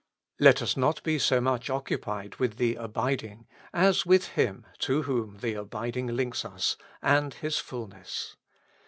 [0.39, 5.37] Let us not be so much occupied with the abiding, as with Him to whom
[5.41, 8.35] the abiding links us, and His fulness.